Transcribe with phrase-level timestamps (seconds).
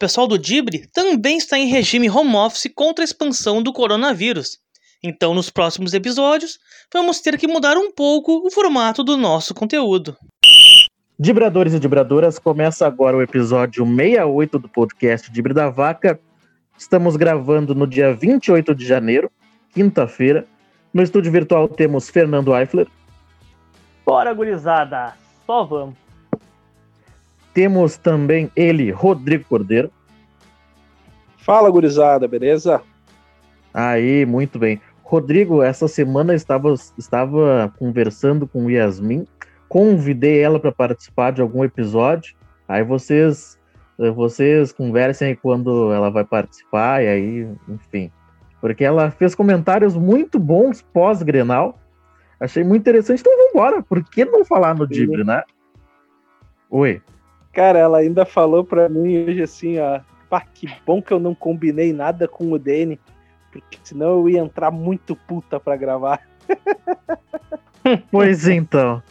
[0.00, 4.56] O pessoal do Dibre também está em regime home office contra a expansão do coronavírus.
[5.04, 6.58] Então, nos próximos episódios,
[6.90, 10.16] vamos ter que mudar um pouco o formato do nosso conteúdo.
[11.18, 16.18] Dibradores e Dibradoras, começa agora o episódio 68 do podcast Dibre da Vaca.
[16.78, 19.30] Estamos gravando no dia 28 de janeiro,
[19.74, 20.46] quinta-feira.
[20.94, 22.88] No estúdio virtual temos Fernando Eifler.
[24.06, 25.14] Bora, gurizada!
[25.46, 26.09] Só vamos.
[27.52, 29.90] Temos também ele, Rodrigo Cordeiro.
[31.38, 32.82] Fala, gurizada, beleza?
[33.72, 34.80] Aí, muito bem.
[35.02, 39.26] Rodrigo, essa semana estava, estava conversando com Yasmin
[39.70, 42.34] convidei ela para participar de algum episódio.
[42.68, 43.58] Aí vocês
[44.14, 48.10] vocês conversem aí quando ela vai participar e aí, enfim.
[48.60, 51.78] Porque ela fez comentários muito bons pós-Grenal.
[52.40, 53.20] Achei muito interessante.
[53.20, 53.82] Então vamos embora.
[53.82, 55.44] Por que não falar no Dibre, né?
[56.70, 57.00] Oi.
[57.52, 60.00] Cara, ela ainda falou para mim hoje assim, ó.
[60.28, 63.00] Pá, que bom que eu não combinei nada com o Dene,
[63.50, 66.20] porque senão eu ia entrar muito puta para gravar.
[68.10, 69.02] Pois então.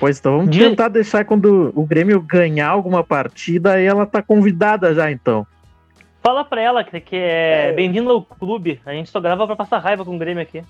[0.00, 0.58] Pois então, vamos de...
[0.58, 5.46] tentar deixar quando o Grêmio ganhar alguma partida, aí ela tá convidada já, então.
[6.20, 7.72] Fala pra ela que, que é, é...
[7.72, 8.80] bem-vindo ao clube.
[8.84, 10.64] A gente só grava pra passar raiva com o Grêmio aqui.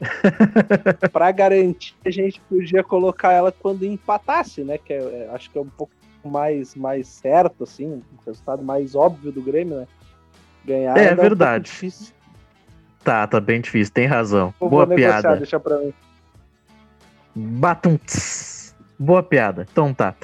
[1.12, 4.78] pra garantir, a gente podia colocar ela quando empatasse, né?
[4.78, 5.92] Que é, é, acho que é um pouco
[6.28, 9.86] mais, mais certo, assim, o um resultado mais óbvio do Grêmio, né?
[10.64, 11.70] Ganhar é, é verdade.
[11.82, 11.90] Um
[13.02, 14.52] tá, tá bem difícil, tem razão.
[14.60, 15.36] Boa piada.
[15.36, 15.92] Deixa pra mim.
[17.34, 17.98] Batum.
[18.98, 19.66] Boa piada.
[19.70, 20.14] Então tá.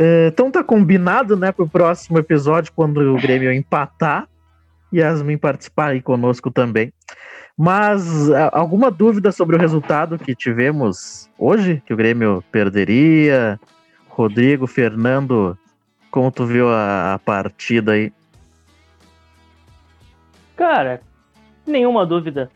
[0.00, 4.26] Uh, então tá combinado, né, pro próximo episódio, quando o Grêmio empatar.
[4.92, 6.92] Yasmin participar aí conosco também.
[7.56, 11.82] Mas alguma dúvida sobre o resultado que tivemos hoje?
[11.84, 13.60] Que o Grêmio perderia?
[14.20, 15.56] Rodrigo, Fernando,
[16.10, 18.12] como tu viu a, a partida aí?
[20.54, 21.00] Cara,
[21.66, 22.50] nenhuma dúvida.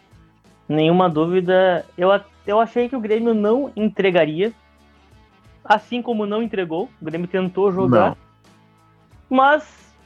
[0.69, 1.87] Nenhuma dúvida.
[1.97, 2.11] Eu,
[2.47, 4.53] eu achei que o Grêmio não entregaria,
[5.65, 6.91] assim como não entregou.
[7.01, 8.17] O Grêmio tentou jogar, não.
[9.31, 9.97] mas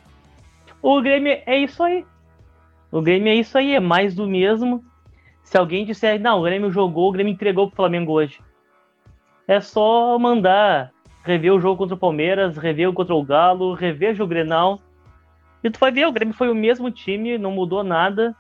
[0.80, 2.06] o Grêmio é isso aí.
[2.92, 4.84] O Grêmio é isso aí, é mais do mesmo.
[5.42, 8.38] Se alguém disser, não, o Grêmio jogou, o Grêmio entregou pro Flamengo hoje.
[9.48, 10.92] É só mandar
[11.28, 14.80] rever o jogo contra o Palmeiras, rever o contra o Galo, rever o Grenal.
[15.62, 18.34] E tu vai ver, o Grêmio foi o mesmo time, não mudou nada.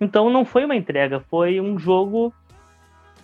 [0.00, 2.32] Então não foi uma entrega, foi um jogo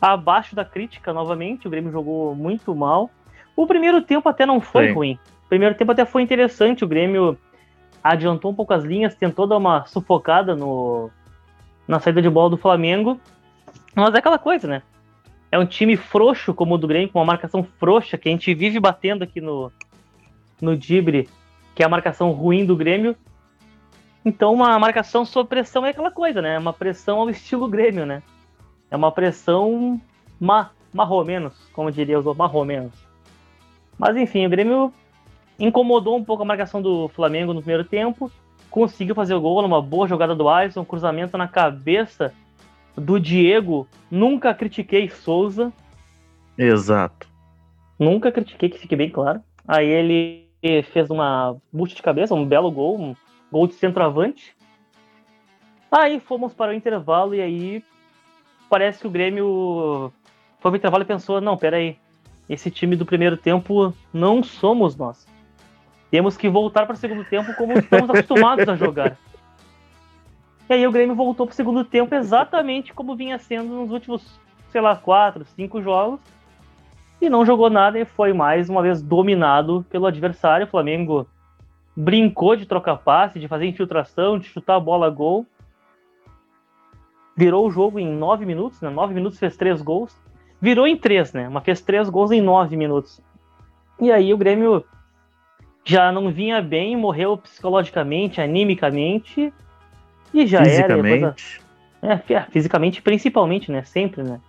[0.00, 1.68] abaixo da crítica novamente.
[1.68, 3.08] O Grêmio jogou muito mal.
[3.54, 4.94] O primeiro tempo até não foi Sim.
[4.94, 5.18] ruim.
[5.44, 6.84] O primeiro tempo até foi interessante.
[6.84, 7.38] O Grêmio
[8.02, 11.08] adiantou um pouco as linhas, tentou dar uma sufocada no,
[11.86, 13.20] na saída de bola do Flamengo.
[13.94, 14.82] Mas é aquela coisa, né?
[15.52, 18.52] É um time frouxo como o do Grêmio, com uma marcação frouxa, que a gente
[18.52, 19.70] vive batendo aqui no,
[20.60, 21.28] no Dibre,
[21.74, 23.14] que é a marcação ruim do Grêmio.
[24.24, 26.58] Então, uma marcação sob pressão é aquela coisa, né?
[26.58, 28.22] Uma pressão ao estilo Grêmio, né?
[28.92, 29.98] é uma pressão
[30.38, 30.70] ma,
[31.24, 32.26] menos, como diria os
[32.66, 32.92] menos.
[33.98, 34.92] Mas enfim, o Grêmio
[35.58, 38.30] incomodou um pouco a marcação do Flamengo no primeiro tempo,
[38.70, 42.34] conseguiu fazer o gol numa boa jogada do Alisson, cruzamento na cabeça
[42.96, 43.86] do Diego.
[44.10, 45.72] Nunca critiquei Souza.
[46.56, 47.28] Exato.
[47.98, 49.40] Nunca critiquei, que fique bem claro.
[49.66, 50.48] Aí ele
[50.92, 53.16] fez uma bucha de cabeça, um belo gol, um
[53.50, 54.56] gol de centroavante.
[55.90, 57.84] Aí fomos para o intervalo e aí
[58.68, 60.12] parece que o Grêmio
[60.58, 61.96] foi pro intervalo e pensou: não, peraí,
[62.48, 65.26] esse time do primeiro tempo não somos nós.
[66.10, 69.18] Temos que voltar para o segundo tempo como estamos acostumados a jogar.
[70.72, 74.40] E aí o Grêmio voltou para o segundo tempo exatamente como vinha sendo nos últimos,
[74.70, 76.18] sei lá, quatro, cinco jogos.
[77.20, 80.66] E não jogou nada e foi mais uma vez dominado pelo adversário.
[80.66, 81.28] O Flamengo
[81.94, 85.46] brincou de trocar passe, de fazer infiltração, de chutar a bola a gol
[87.36, 88.90] virou o jogo em nove minutos, né?
[88.90, 90.16] Nove minutos fez três gols.
[90.60, 91.48] Virou em três, né?
[91.48, 93.20] Mas fez três gols em nove minutos.
[94.00, 94.84] E aí o Grêmio
[95.84, 99.52] já não vinha bem, morreu psicologicamente, animicamente.
[100.32, 101.24] E já fisicamente.
[101.24, 101.34] era.
[101.34, 101.36] Coisa...
[102.02, 103.82] É, fisicamente, principalmente, né?
[103.84, 104.40] Sempre, né?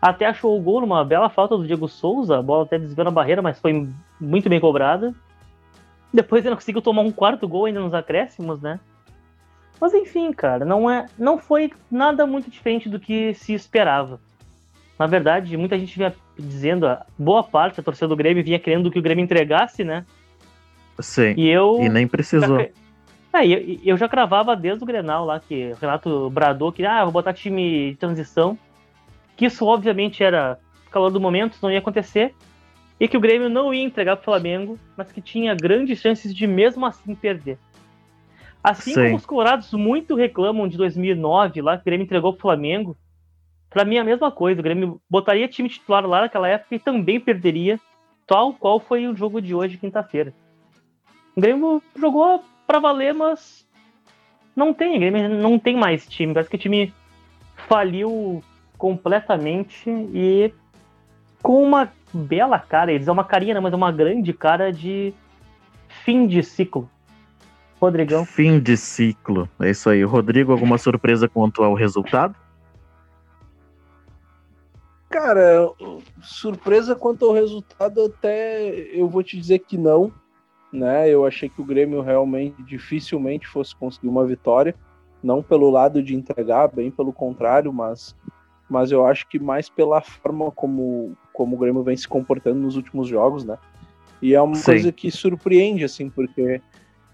[0.00, 2.38] Até achou o gol numa bela falta do Diego Souza.
[2.38, 3.88] A bola até desviou na barreira, mas foi
[4.20, 5.14] muito bem cobrada.
[6.12, 8.78] Depois ele conseguiu tomar um quarto gol ainda nos acréscimos, né?
[9.80, 14.20] Mas enfim, cara, não é, não foi nada muito diferente do que se esperava.
[14.98, 16.86] Na verdade, muita gente vinha dizendo,
[17.18, 20.04] boa parte da torcida do Grêmio vinha querendo que o Grêmio entregasse, né?
[21.00, 21.34] Sim.
[21.36, 22.58] E eu e nem precisou.
[23.34, 27.02] É, eu, eu já cravava desde o Grenal lá que o Renato bradou que ah,
[27.02, 28.56] vou botar time de transição.
[29.36, 30.56] Que isso obviamente era
[30.88, 32.32] calor do momento, isso não ia acontecer.
[33.00, 36.32] e que o Grêmio não ia entregar para o Flamengo, mas que tinha grandes chances
[36.32, 37.58] de mesmo assim perder.
[38.62, 39.02] Assim Sim.
[39.02, 42.96] como os colorados muito reclamam de 2009, lá que o Grêmio entregou para o Flamengo,
[43.68, 44.60] para mim é a mesma coisa.
[44.60, 47.80] O Grêmio botaria time titular lá naquela época e também perderia,
[48.28, 50.32] tal qual foi o jogo de hoje, quinta-feira.
[51.36, 53.66] O Grêmio jogou para valer, mas
[54.54, 56.32] não tem, Grêmio não tem mais time.
[56.32, 56.92] Parece que o time
[57.68, 58.42] faliu
[58.78, 60.52] completamente e
[61.42, 62.92] com uma bela cara.
[62.92, 65.12] Eles é uma carinha, mas é uma grande cara de
[66.04, 66.88] fim de ciclo.
[67.80, 68.24] Rodrigão.
[68.24, 69.48] Fim de ciclo.
[69.60, 70.02] É isso aí.
[70.04, 72.34] Rodrigo, alguma surpresa quanto ao resultado?
[75.10, 75.70] Cara,
[76.22, 80.12] surpresa quanto ao resultado, até eu vou te dizer que não.
[80.74, 81.08] Né?
[81.08, 84.74] Eu achei que o Grêmio realmente dificilmente fosse conseguir uma vitória.
[85.22, 88.14] Não pelo lado de entregar, bem pelo contrário, mas,
[88.68, 92.74] mas eu acho que mais pela forma como, como o Grêmio vem se comportando nos
[92.74, 93.56] últimos jogos, né?
[94.20, 94.64] E é uma Sim.
[94.64, 96.60] coisa que surpreende, assim, porque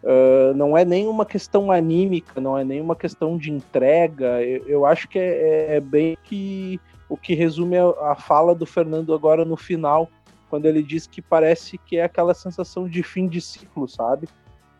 [0.02, 4.42] uh, não é nenhuma questão anímica, não é nenhuma questão de entrega.
[4.42, 6.80] Eu, eu acho que é, é, bem que
[7.10, 10.08] o que resume a, a, fala do Fernando agora no final,
[10.50, 14.28] quando ele diz que parece que é aquela sensação de fim de ciclo, sabe?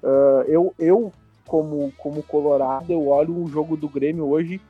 [0.03, 1.13] Uh, eu, eu
[1.47, 4.61] como, como colorado, eu olho o jogo do Grêmio hoje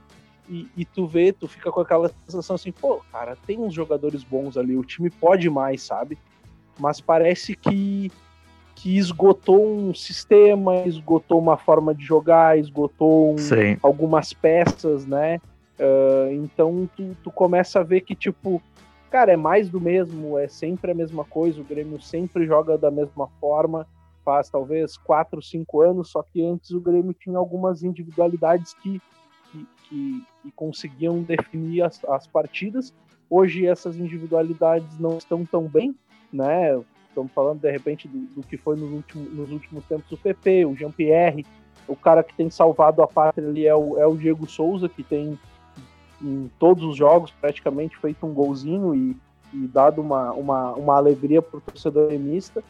[0.49, 4.25] e, e, tu vê, tu fica com aquela sensação assim, pô, cara, tem uns jogadores
[4.25, 6.19] bons ali, o time pode mais, sabe?
[6.79, 8.11] Mas parece que,
[8.75, 13.37] que esgotou um sistema, esgotou uma forma de jogar, esgotou um,
[13.83, 15.41] algumas peças, né?
[15.79, 18.61] Uh, então tu, tu começa a ver que, tipo,
[19.11, 22.91] cara, é mais do mesmo, é sempre a mesma coisa, o Grêmio sempre joga da
[22.91, 23.87] mesma forma,
[24.25, 29.01] faz talvez 4, 5 anos, só que antes o Grêmio tinha algumas individualidades que
[29.51, 32.95] que, que conseguiam definir as, as partidas.
[33.29, 35.95] Hoje essas individualidades não estão tão bem,
[36.33, 36.81] né?
[37.09, 40.67] Estamos falando de repente do, do que foi nos últimos, nos últimos tempos o PP,
[40.67, 41.45] o Jean-Pierre,
[41.89, 45.03] o cara que tem salvado a pátria ali é o, é o Diego Souza, que
[45.03, 45.39] tem
[46.23, 49.17] em todos os jogos praticamente feito um golzinho e,
[49.53, 52.63] e dado uma, uma, uma alegria para o torcedor remista.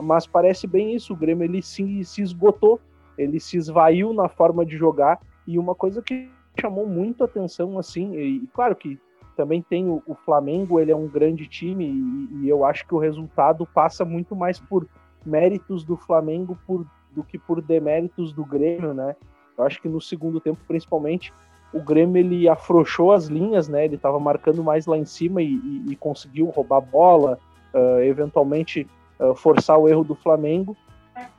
[0.00, 2.80] Mas parece bem isso, o Grêmio ele se, se esgotou,
[3.16, 6.30] ele se esvaiu na forma de jogar e uma coisa que
[6.60, 8.98] chamou muito atenção, assim, e, e claro que
[9.36, 12.94] também tem o, o, Flamengo, ele é um grande time e, e, eu acho que
[12.94, 14.84] o resultado passa muito mais por
[15.24, 19.14] méritos do Flamengo por, do que por deméritos do Grêmio, né?
[19.56, 21.32] Eu acho que no segundo tempo, principalmente,
[21.72, 23.84] o Grêmio ele afrouxou as linhas, né?
[23.84, 27.38] Ele estava marcando mais lá em cima e, e conseguiu roubar bola,
[27.74, 28.86] uh, eventualmente
[29.20, 30.76] uh, forçar o erro do Flamengo.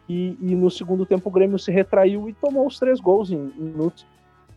[0.08, 3.64] E, no segundo tempo o Grêmio se retraiu e tomou os três gols em, em
[3.64, 4.06] minutos.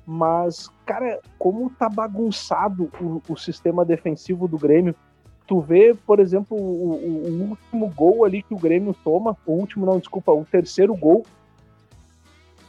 [0.06, 4.94] Mas, cara, como tá bagunçado o, o sistema defensivo do Grêmio.
[5.46, 9.84] Tu vê, por exemplo, o, o, último gol ali que o Grêmio toma, o último
[9.84, 11.24] não, desculpa, o terceiro gol.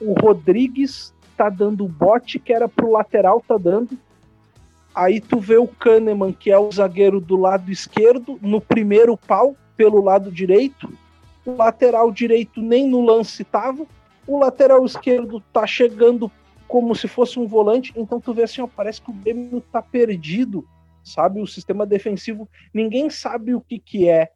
[0.01, 1.13] O Rodrigues
[1.43, 3.97] tá dando bote que era pro lateral, tá dando.
[4.95, 9.55] Aí tu vê o Kahneman, que é o zagueiro do lado esquerdo, no primeiro pau,
[9.75, 10.89] pelo lado direito.
[11.45, 13.85] O lateral direito nem no lance tava.
[14.25, 16.31] O lateral esquerdo tá chegando
[16.65, 17.91] como se fosse um volante.
[17.97, 20.65] Então tu vê assim, ó, parece que o Grêmio tá perdido,
[21.03, 21.41] sabe?
[21.41, 24.29] O sistema defensivo, ninguém sabe o que que é,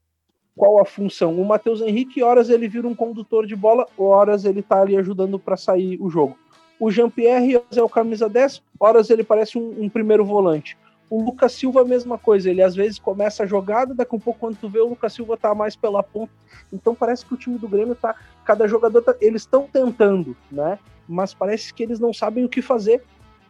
[0.56, 1.40] qual a função.
[1.40, 5.40] O Matheus Henrique, horas ele vira um condutor de bola, horas ele tá ali ajudando
[5.40, 6.38] para sair o jogo.
[6.79, 10.77] O Jean-Pierre é o camisa 10, horas ele parece um, um primeiro volante.
[11.10, 12.50] O Lucas Silva, a mesma coisa.
[12.50, 15.13] Ele às vezes começa a jogada, daqui a um pouco, quando tu vê, o Lucas
[15.13, 16.31] Silva tá mais pela ponta.
[16.72, 18.15] Então parece que o time do Grêmio tá.
[18.43, 20.77] Cada jogador tá, Eles estão tentando, né?
[21.07, 23.01] mas parece que eles não sabem o que fazer.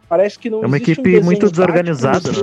[0.07, 2.31] Parece que não É uma equipe um muito desorganizada.
[2.31, 2.37] Né?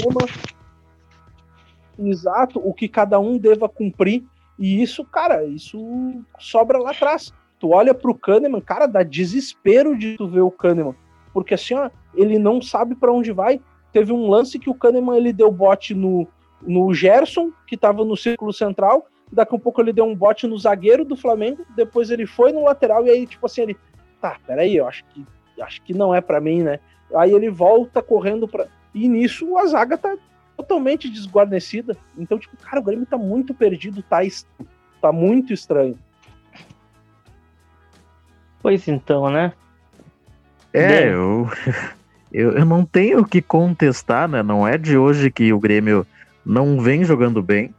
[1.98, 4.24] Exato, o que cada um deva cumprir.
[4.58, 5.78] E isso, cara, isso
[6.38, 7.32] sobra lá atrás.
[7.64, 10.94] Tu olha pro Kahneman, cara, dá desespero de tu ver o Kahneman.
[11.32, 13.58] Porque assim, ó, ele não sabe para onde vai.
[13.90, 16.28] Teve um lance que o Kahneman ele deu bote no,
[16.60, 19.06] no Gerson, que tava no círculo central.
[19.32, 21.64] Daqui a um pouco ele deu um bote no zagueiro do Flamengo.
[21.74, 23.76] Depois ele foi no lateral e aí, tipo assim, ele
[24.20, 25.26] tá, peraí, eu acho que,
[25.58, 26.80] acho que não é para mim, né?
[27.14, 30.14] Aí ele volta correndo para E nisso a zaga tá
[30.54, 31.96] totalmente desguarnecida.
[32.18, 34.18] Então, tipo, cara, o Grêmio tá muito perdido, tá,
[35.00, 35.98] tá muito estranho.
[38.64, 39.52] Pois então, né?
[40.72, 41.46] É, eu,
[42.32, 44.42] eu, eu não tenho o que contestar, né?
[44.42, 46.06] Não é de hoje que o Grêmio
[46.46, 47.74] não vem jogando bem.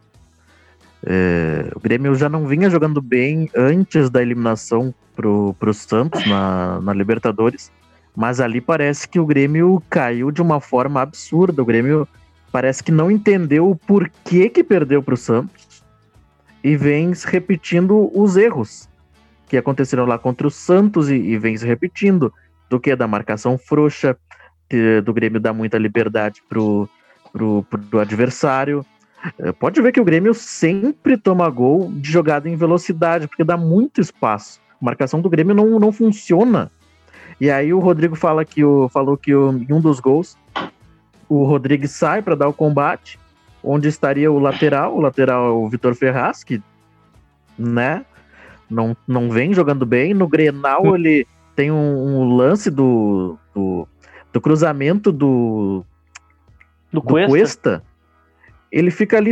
[1.03, 6.79] É, o Grêmio já não vinha jogando bem antes da eliminação pro, pro Santos na,
[6.79, 7.71] na Libertadores,
[8.15, 11.63] mas ali parece que o Grêmio caiu de uma forma absurda.
[11.63, 12.07] O Grêmio
[12.51, 15.83] parece que não entendeu o porquê que perdeu pro Santos.
[16.63, 18.87] e vem repetindo os erros
[19.47, 22.33] que aconteceram lá contra o Santos e, e vem se repetindo,
[22.69, 24.17] do que da marcação frouxa,
[25.03, 26.89] do Grêmio dar muita liberdade pro,
[27.31, 28.85] pro, pro adversário.
[29.39, 33.57] É, pode ver que o Grêmio sempre toma gol de jogada em velocidade, porque dá
[33.57, 34.59] muito espaço.
[34.81, 36.71] A marcação do Grêmio não, não funciona.
[37.39, 40.37] E aí o Rodrigo fala que o, falou que o, em um dos gols
[41.27, 43.19] o Rodrigues sai para dar o combate,
[43.63, 46.61] onde estaria o lateral, o lateral o Vitor Ferraz, que
[47.57, 48.05] né,
[48.69, 50.13] não, não vem jogando bem.
[50.13, 53.87] No Grenal ele tem um, um lance do, do,
[54.31, 55.85] do, cruzamento do,
[56.91, 57.29] do, do Cuesta.
[57.29, 57.83] Cuesta.
[58.71, 59.31] Ele fica ali.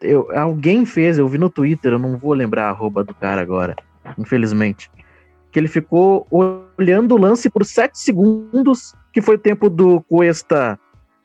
[0.00, 3.40] Eu, alguém fez, eu vi no Twitter, eu não vou lembrar a arroba do cara
[3.40, 3.74] agora,
[4.16, 4.90] infelizmente.
[5.50, 10.78] Que ele ficou olhando o lance por sete segundos, que foi o tempo do Cuesta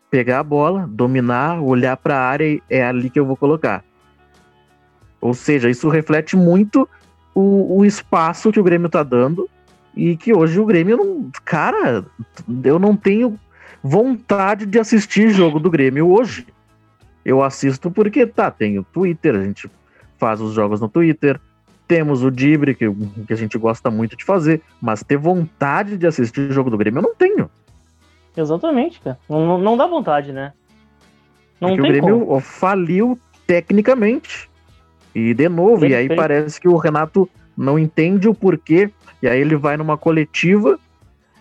[0.09, 3.83] pegar a bola, dominar, olhar para a área e é ali que eu vou colocar.
[5.21, 6.87] Ou seja, isso reflete muito
[7.33, 9.49] o, o espaço que o Grêmio tá dando
[9.95, 11.31] e que hoje o Grêmio não.
[11.43, 12.05] Cara,
[12.63, 13.39] eu não tenho
[13.83, 16.47] vontade de assistir jogo do Grêmio hoje.
[17.23, 19.69] Eu assisto porque, tá, tem o Twitter, a gente
[20.17, 21.39] faz os jogos no Twitter,
[21.87, 22.85] temos o Dibre, que,
[23.27, 26.77] que a gente gosta muito de fazer, mas ter vontade de assistir o jogo do
[26.77, 27.49] Grêmio eu não tenho.
[28.35, 29.17] Exatamente, cara.
[29.27, 30.53] Não, não dá vontade, né?
[31.59, 32.39] Não Porque o Grêmio como.
[32.39, 34.48] faliu tecnicamente.
[35.13, 38.89] E de novo, Bem, e aí parece que o Renato não entende o porquê.
[39.21, 40.79] E aí ele vai numa coletiva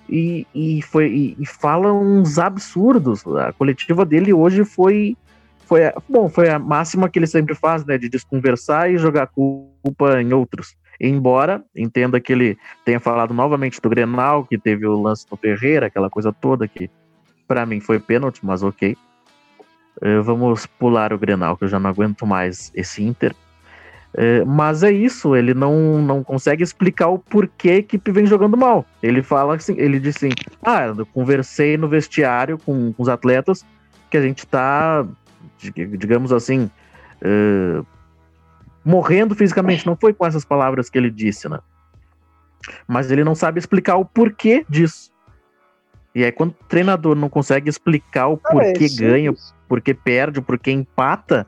[0.08, 3.26] e, e, foi, e, e fala uns absurdos.
[3.26, 5.16] A coletiva dele hoje foi,
[5.66, 5.82] foi.
[6.08, 7.98] Bom, foi a máxima que ele sempre faz, né?
[7.98, 10.76] De desconversar e jogar culpa em outros.
[11.00, 15.87] Embora entenda que ele tenha falado novamente do Grenal, que teve o lance do Ferreira,
[15.87, 16.90] aquela coisa toda que
[17.46, 18.96] para mim foi pênalti, mas ok.
[20.02, 23.34] Uh, vamos pular o Grenal, que eu já não aguento mais esse Inter.
[24.15, 28.57] Uh, mas é isso, ele não, não consegue explicar o porquê a equipe vem jogando
[28.57, 28.85] mal.
[29.03, 30.31] Ele fala assim, ele diz assim:
[30.62, 33.65] Ah, eu conversei no vestiário com, com os atletas
[34.11, 35.07] que a gente tá,
[35.59, 36.71] digamos assim,
[37.23, 37.87] uh,
[38.85, 39.87] morrendo fisicamente.
[39.87, 41.59] Não foi com essas palavras que ele disse, né?
[42.87, 45.12] Mas ele não sabe explicar o porquê disso.
[46.15, 49.37] E aí, quando o treinador não consegue explicar o porquê é ganha, o
[49.69, 51.47] porquê perde, o porquê empata,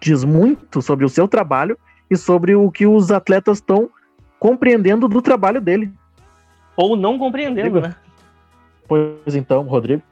[0.00, 1.78] diz muito sobre o seu trabalho
[2.10, 3.90] e sobre o que os atletas estão
[4.38, 5.90] compreendendo do trabalho dele.
[6.76, 7.88] Ou não compreendendo, Rodrigo?
[7.88, 7.96] né?
[8.86, 10.02] Pois então, Rodrigo.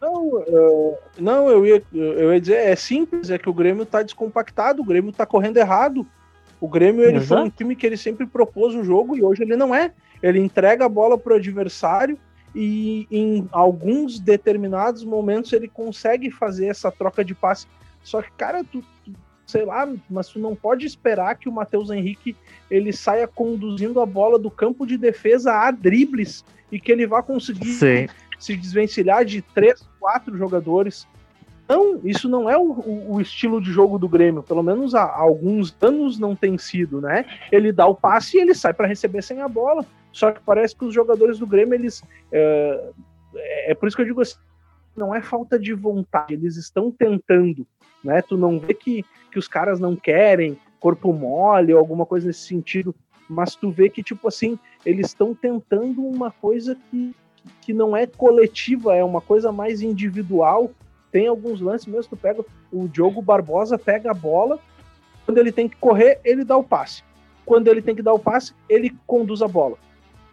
[0.00, 4.02] Não, uh, não eu, ia, eu ia dizer, é simples, é que o Grêmio tá
[4.02, 6.06] descompactado, o Grêmio tá correndo errado.
[6.60, 9.56] O Grêmio ele foi um time que ele sempre propôs o jogo e hoje ele
[9.56, 9.92] não é.
[10.22, 12.18] Ele entrega a bola pro adversário
[12.54, 17.66] e em alguns determinados momentos ele consegue fazer essa troca de passe.
[18.02, 19.12] Só que, cara, tu, tu
[19.46, 22.36] sei lá, mas tu não pode esperar que o Matheus Henrique
[22.70, 27.22] ele saia conduzindo a bola do campo de defesa a dribles e que ele vá
[27.22, 28.06] conseguir Sim
[28.42, 31.06] se desvencilhar de três, quatro jogadores.
[31.68, 34.42] Não, isso não é o, o, o, estilo de jogo do Grêmio.
[34.42, 37.24] Pelo menos há, há, alguns anos não tem sido, né?
[37.52, 39.86] Ele dá o passe e ele sai para receber sem a bola.
[40.12, 42.02] Só que parece que os jogadores do Grêmio, eles.
[42.32, 42.90] É,
[43.68, 44.36] é por isso que eu digo assim:
[44.96, 47.66] não é falta de vontade, eles estão tentando,
[48.04, 48.22] né?
[48.22, 52.46] Tu não vê que, que os caras não querem, corpo mole ou alguma coisa nesse
[52.46, 52.94] sentido,
[53.28, 57.14] mas tu vê que, tipo assim, eles estão tentando uma coisa que,
[57.60, 60.70] que não é coletiva, é uma coisa mais individual.
[61.10, 64.58] Tem alguns lances mesmo, tu pega o Diogo Barbosa, pega a bola,
[65.24, 67.02] quando ele tem que correr, ele dá o passe.
[67.44, 69.76] Quando ele tem que dar o passe, ele conduz a bola.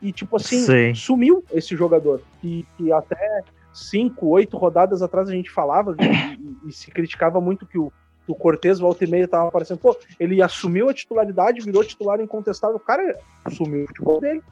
[0.01, 0.95] E tipo assim, Sim.
[0.95, 2.21] sumiu esse jogador.
[2.43, 3.43] E, e até
[3.87, 7.91] cinco, oito rodadas atrás a gente falava e, e se criticava muito que o,
[8.27, 9.79] o Cortez volta e meia tava aparecendo.
[9.79, 12.77] Pô, ele assumiu a titularidade, virou titular incontestável.
[12.77, 13.17] O cara
[13.51, 14.43] sumiu o futebol dele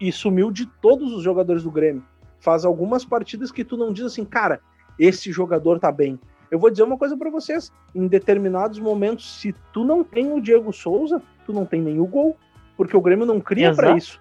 [0.00, 2.04] e sumiu de todos os jogadores do Grêmio.
[2.38, 4.60] Faz algumas partidas que tu não diz assim, cara,
[4.98, 6.18] esse jogador tá bem.
[6.50, 10.40] Eu vou dizer uma coisa para vocês: em determinados momentos, se tu não tem o
[10.40, 12.36] Diego Souza, tu não tem o gol,
[12.76, 14.18] porque o Grêmio não cria para isso.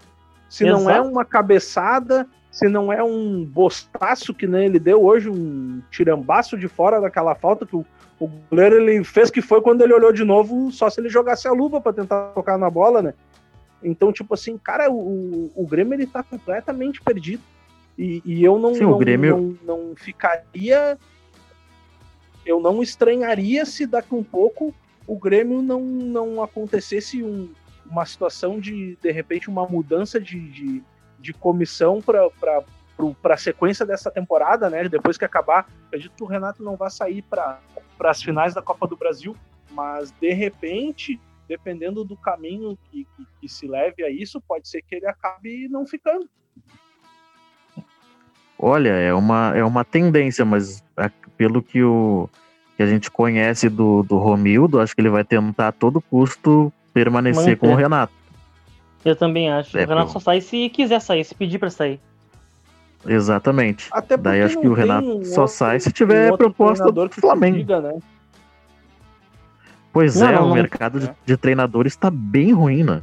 [0.49, 0.83] Se Exato.
[0.83, 5.81] não é uma cabeçada, se não é um bostaço que nem ele deu hoje, um
[5.91, 7.85] tirambaço de fora daquela falta que o,
[8.19, 11.47] o goleiro ele fez que foi quando ele olhou de novo, só se ele jogasse
[11.47, 13.13] a luva para tentar tocar na bola, né?
[13.83, 17.43] Então, tipo assim, cara, o, o Grêmio ele tá completamente perdido.
[17.97, 19.57] E, e eu não, Sim, não, Grêmio...
[19.63, 20.97] não, não ficaria.
[22.45, 24.73] Eu não estranharia se daqui um pouco
[25.05, 27.49] o Grêmio não, não acontecesse um,
[27.89, 30.83] uma situação de, de repente, uma mudança de, de,
[31.19, 32.29] de comissão para
[33.21, 34.89] para a sequência dessa temporada, né?
[34.89, 37.57] Depois que acabar, acredito que o Renato não vai sair para
[38.03, 39.33] as finais da Copa do Brasil,
[39.71, 44.81] mas de repente, dependendo do caminho que, que, que se leve a isso, pode ser
[44.81, 46.29] que ele acabe não ficando.
[48.57, 52.29] Olha, é uma, é uma tendência, mas a- pelo que, o,
[52.75, 56.71] que a gente conhece do, do Romildo, acho que ele vai tentar a todo custo
[56.93, 57.57] permanecer Manter.
[57.57, 58.11] com o Renato.
[59.05, 59.77] Eu também acho.
[59.77, 61.99] É, o Renato só sai se quiser sair, se pedir pra sair.
[63.05, 63.87] Exatamente.
[63.91, 66.91] Até Daí acho que o Renato um só outro- sai se um tiver outro proposta
[66.91, 67.57] do Flamengo.
[67.57, 67.97] diga, né?
[69.93, 71.15] Pois Não, é, não, o não- mercado de, é.
[71.25, 73.01] de treinadores está bem ruim, né?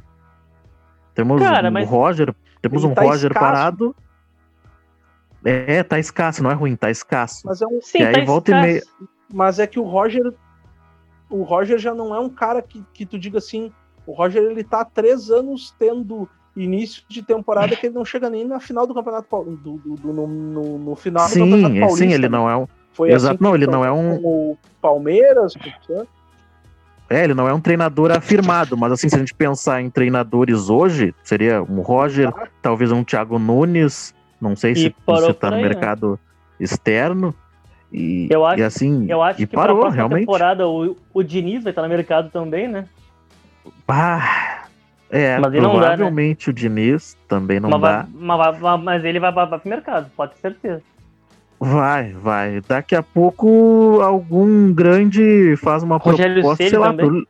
[1.15, 3.41] Temos Cara, um mas- Roger, temos um tá Roger escasso.
[3.47, 3.97] parado.
[5.45, 7.43] É, tá escasso, não é ruim, tá escasso.
[7.47, 9.09] Mas é um, Sim, E aí tá volta e meia- escasso.
[9.33, 10.33] Mas é que o Roger.
[11.29, 13.73] O Roger já não é um cara que, que tu diga assim.
[14.07, 18.31] O Roger ele tá há três anos tendo início de temporada que ele não chega
[18.31, 19.63] nem na final do Campeonato Paulista.
[19.63, 22.05] Do, do- do- no, no- no final do Campeonato Sim, Paulista.
[22.05, 22.39] sim, ele né?
[22.39, 22.67] não é um.
[22.93, 26.09] Foi Exato, assim não, ele não é um- O Palmeiras, Santos.
[27.11, 30.69] É, ele não é um treinador afirmado, mas assim, se a gente pensar em treinadores
[30.71, 32.33] hoje, seria um Roger,
[32.63, 35.69] talvez um Thiago Nunes, não sei E se você tá por no né?
[35.69, 36.19] mercado
[36.59, 37.33] externo.
[37.93, 40.21] E, Eu acho- e assim, Eu acho e que parou, próxima realmente.
[40.21, 42.87] temporada o, o Diniz vai estar no mercado também, né?
[43.89, 44.65] Ah,
[45.11, 45.97] é, Mas ele não dá, né?
[45.97, 48.07] provavelmente o Diniz também não mas, dá.
[48.19, 50.83] vai- mas, mas ele vai, vai pro mercado, pode ter certeza.
[51.59, 52.61] Vai, vai.
[52.69, 57.07] Daqui a pouco algum grande faz uma Rogério proposta, Ceni sei lá, também?
[57.07, 57.27] pro,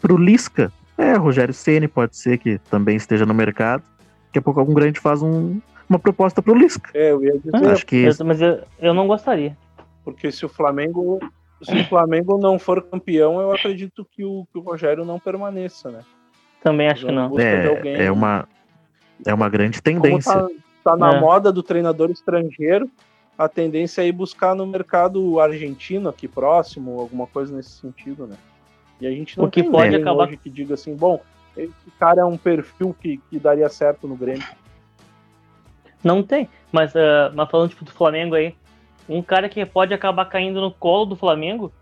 [0.00, 0.72] pro Lisca.
[0.96, 3.82] É, Rogério Ceni pode ser que também esteja no mercado.
[4.26, 6.90] Daqui a pouco algum grande faz um- uma proposta pro Lisca.
[6.94, 9.56] É, eu ia dizer, Ah, Acho que Eu- mas eu, eu não gostaria.
[10.04, 11.18] porque se o Flamengo.
[11.62, 15.90] Se o Flamengo não for campeão, eu acredito que o, que o Rogério não permaneça,
[15.90, 16.04] né?
[16.62, 17.38] Também acho que não.
[17.38, 18.46] é, é uma
[19.26, 20.32] é uma grande Como tendência.
[20.32, 20.48] tá,
[20.84, 21.20] tá na É.
[21.20, 22.88] moda do treinador estrangeiro,
[23.36, 28.36] a tendência é ir buscar no mercado argentino aqui próximo, alguma coisa nesse sentido, né?
[29.00, 31.20] E a gente não O que tem pode ninguém acabar- hoje que diga assim, bom,
[31.56, 34.46] esse cara é um perfil que, que daria certo no Grêmio.
[36.02, 36.48] Não tem.
[36.70, 38.54] Mas, ah, mas falando tipo, do Flamengo aí,
[39.08, 41.72] um cara que pode acabar caindo no colo do Flamengo,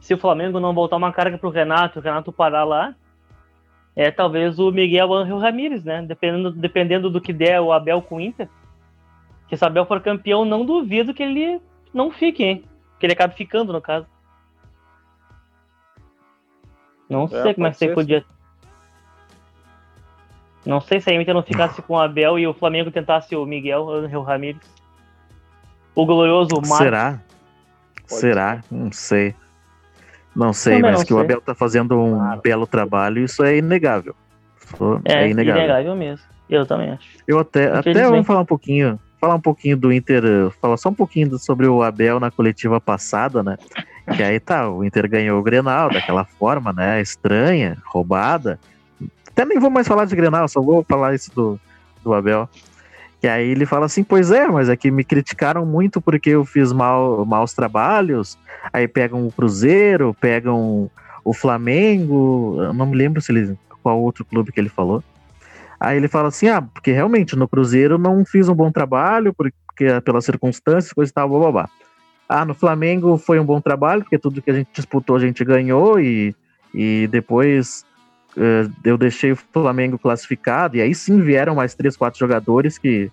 [0.00, 2.94] se o Flamengo não voltar uma carga pro Renato, o Renato parar lá,
[3.94, 6.02] é talvez o Miguel Ángel Ramírez, né?
[6.02, 8.48] Dependendo, dependendo do que der o Abel com o Inter.
[9.48, 11.60] Que se o Abel for campeão, não duvido que ele
[11.92, 12.64] não fique, hein?
[12.98, 14.06] Que ele acabe ficando, no caso.
[17.08, 18.24] Não sei como é que você podia.
[20.64, 23.44] Não sei se a Inter não ficasse com o Abel e o Flamengo tentasse o
[23.44, 24.81] Miguel Ángel Ramírez.
[25.94, 26.78] O glorioso Marcos.
[26.78, 27.20] Será?
[28.06, 28.60] Será?
[28.70, 29.34] Não sei.
[30.34, 31.24] Não sei, Também mas não que o sei.
[31.24, 32.40] Abel tá fazendo um Claro.
[32.42, 34.14] belo trabalho, isso é inegável.
[34.64, 35.62] Isso É, é inegável.
[35.62, 36.26] inegável mesmo.
[36.48, 37.06] Eu também acho.
[37.26, 40.88] Eu até, até vamos falar um pouquinho, falar um pouquinho do Inter, eh, falar só
[40.88, 43.56] um pouquinho sobre o Abel na coletiva passada, né?
[44.16, 47.00] Que aí tá, o Inter ganhou o Grenal daquela forma, né?
[47.00, 48.58] Estranha, roubada.
[49.28, 51.58] Até nem vou mais falar de Grenal, só vou falar isso do,
[52.02, 52.48] do Abel.
[53.22, 56.44] Que aí ele fala assim, pois é, mas é que me criticaram muito porque eu
[56.44, 58.36] fiz mal, maus trabalhos.
[58.72, 60.90] Aí pegam o Cruzeiro, pegam
[61.24, 65.04] o Flamengo, eu não me lembro se ele, qual outro clube que ele falou.
[65.78, 70.00] Aí ele fala assim: ah, porque realmente no Cruzeiro não fiz um bom trabalho, porque
[70.04, 71.68] pelas circunstâncias, coisa e tal, blá.
[72.28, 75.44] Ah, no Flamengo foi um bom trabalho, porque tudo que a gente disputou a gente
[75.44, 76.34] ganhou, e,
[76.74, 77.91] e depois eh,
[78.84, 83.10] eu deixei o Flamengo classificado, e aí sim vieram mais três, quatro jogadores que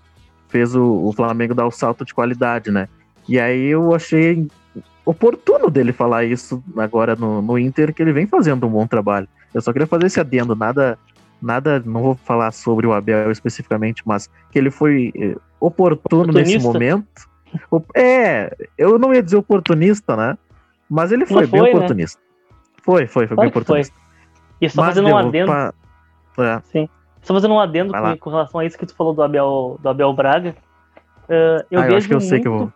[0.48, 2.88] fez o, o Flamengo dar o salto de qualidade, né?
[3.28, 4.48] E aí eu achei
[5.06, 9.28] oportuno dele falar isso agora no, no Inter, que ele vem fazendo um bom trabalho.
[9.54, 10.98] Eu só queria fazer esse adendo, nada
[11.42, 16.58] nada, não vou falar sobre o Abel especificamente, mas que ele foi eh, oportuno nesse
[16.58, 16.68] Oportunista?
[16.68, 17.30] momento.
[17.96, 20.38] É, eu não ia dizer oportunista, né?
[20.90, 21.76] Mas ele foi, Não bem foi, né?
[21.76, 22.20] oportunista.
[22.84, 23.84] Foi, foi, foi bem que foi.
[24.62, 25.52] E só Mas fazendo um adendo.
[25.52, 25.74] pra-
[26.76, 26.88] é,
[27.22, 29.89] Só fazendo um adendo com, com relação a isso que tu falou do Abel, do
[29.89, 30.56] Abel Braga.
[31.28, 32.62] eh, eu ah, eu vejo acho que eu sei que eu vou.
[32.62, 32.74] muito-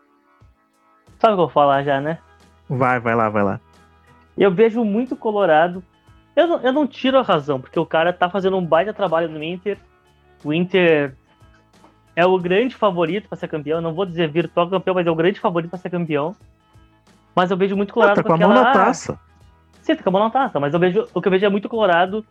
[1.20, 2.18] Sabe o que eu vou falar já, né?
[2.70, 3.60] Vai, vai lá, vai lá.
[4.38, 5.82] Eu vejo muito Colorado.
[6.36, 9.30] Eu não, eu não tiro a razão, porque o cara tá fazendo um baita trabalho
[9.30, 9.78] no Inter.
[10.44, 11.16] O Inter
[12.16, 13.78] é o grande favorito para ser campeão.
[13.78, 16.36] Eu não vou dizer virtual campeão, mas é o grande favorito para ser campeão.
[17.36, 18.54] Mas eu vejo muito Ah, Colorado tá com a aquela...
[18.54, 19.20] mão na taça.
[19.84, 21.50] Sim, tá com a mão na taça, mas eu vejo, o que eu vejo é
[21.50, 22.26] muito Colorado.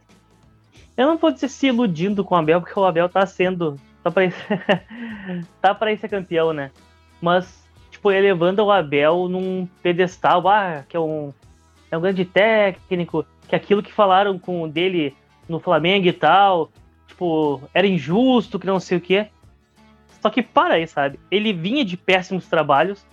[0.96, 3.76] Eu não vou dizer se iludindo com o Abel, porque o Abel tá sendo.
[4.02, 4.22] Tá pra,
[5.60, 6.70] tá pra ser campeão, né?
[7.20, 11.32] Mas, tipo, elevando o Abel num pedestal, ah, que é um,
[11.90, 15.14] é um grande técnico, que aquilo que falaram com dele
[15.46, 16.70] no Flamengo e tal,
[17.06, 19.28] tipo, era injusto, que não sei o quê.
[20.22, 21.20] Só que para aí, sabe?
[21.30, 23.04] Ele vinha de péssimos trabalhos.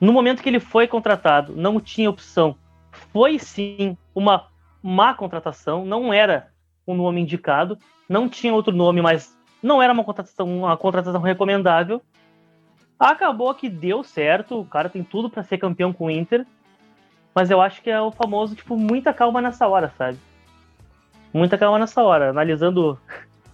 [0.00, 2.56] No momento que ele foi contratado, não tinha opção
[2.92, 4.48] foi sim uma
[4.82, 6.48] má contratação, não era
[6.86, 7.78] o um nome indicado,
[8.08, 12.02] não tinha outro nome, mas não era uma contratação, uma contratação recomendável.
[12.98, 16.46] Acabou que deu certo, o cara tem tudo para ser campeão com o Inter,
[17.34, 20.18] mas eu acho que é o famoso, tipo, muita calma nessa hora, sabe?
[21.32, 22.98] Muita calma nessa hora, analisando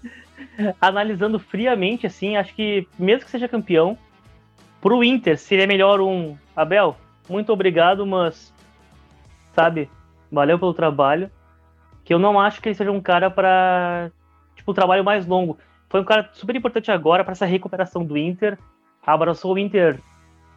[0.81, 3.97] analisando friamente assim, acho que mesmo que seja campeão,
[4.81, 6.97] pro Inter seria melhor um Abel,
[7.29, 8.53] muito obrigado, mas
[9.59, 9.91] sabe,
[10.31, 11.29] valeu pelo trabalho,
[12.05, 14.09] que eu não acho que ele seja um cara para
[14.55, 15.59] tipo um trabalho mais longo.
[15.91, 18.57] Foi um cara super importante agora para essa recuperação do Inter,
[19.05, 19.99] abraçou o Inter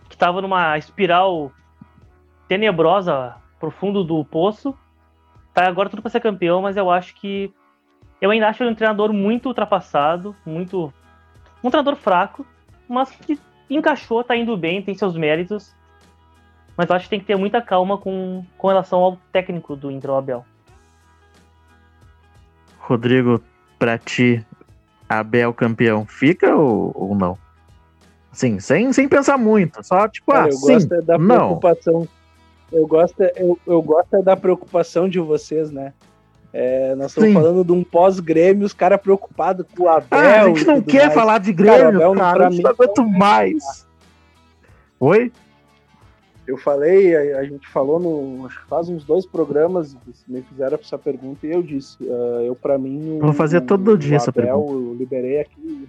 [0.07, 1.51] que estava numa espiral
[2.47, 4.77] tenebrosa pro fundo do poço.
[5.51, 7.51] Tá agora tudo para ser campeão, mas eu acho que
[8.21, 10.93] eu ainda acho ele um treinador muito ultrapassado, muito
[11.63, 12.45] um treinador fraco,
[12.87, 15.75] mas que encaixou, tá indo bem, tem seus méritos.
[16.77, 19.91] Mas eu acho que tem que ter muita calma com, com relação ao técnico do
[19.91, 20.45] Inter, Abel.
[22.79, 23.41] Rodrigo,
[23.77, 24.45] pra ti,
[25.07, 27.37] Abel campeão fica ou, ou não?
[28.31, 32.07] Sim, sem, sem pensar muito, só tipo, Cara, ah, eu sim, gosto é da preocupação.
[32.71, 35.93] Eu gosto, é, eu, eu gosto é da preocupação de vocês, né?
[36.53, 37.33] É, nós estamos Sim.
[37.33, 40.07] falando de um pós-Grêmio, os caras preocupados com o Abel.
[40.11, 41.13] Ah, a gente não quer mais.
[41.13, 43.87] falar de Grêmio, cara, Abel, cara, a gente não aguento mais.
[44.99, 45.31] Oi?
[46.51, 48.45] Eu falei, a, a, gente falou no.
[48.45, 49.95] Acho que faz uns dois programas,
[50.27, 51.95] me fizeram essa pergunta e eu disse.
[52.03, 53.19] Uh, eu, para mim.
[53.19, 54.73] Vou fazer todo dia essa pergunta.
[54.73, 55.87] Eu liberei aqui.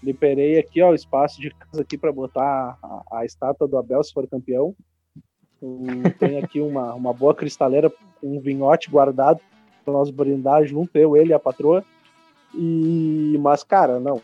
[0.00, 4.04] Liberei aqui, ó, o espaço de casa aqui para botar a, a, estátua do Abel
[4.04, 4.72] se for campeão.
[6.20, 9.40] tem aqui uma, uma boa cristaleira com um vinhote guardado
[9.84, 11.84] para nós brindar junto, eu, ele e a patroa.
[12.54, 14.22] E, mas, cara, não,